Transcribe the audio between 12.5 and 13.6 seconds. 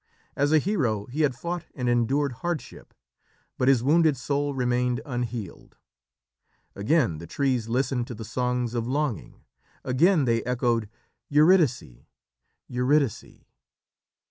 Eurydice!"